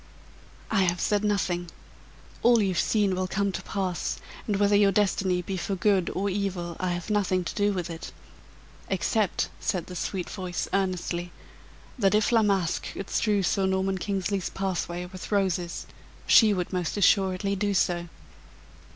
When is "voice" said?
10.27-10.67